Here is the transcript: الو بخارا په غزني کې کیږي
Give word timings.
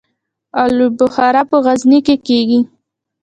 الو 0.61 0.87
بخارا 0.99 1.41
په 1.49 1.57
غزني 1.65 1.99
کې 2.07 2.15
کیږي 2.27 2.59